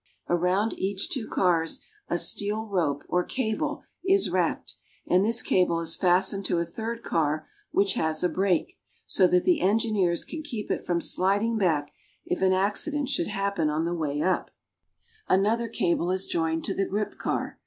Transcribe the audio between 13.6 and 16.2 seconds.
on the way up. An SOUTHERN BRAZIL. 2^5 other cable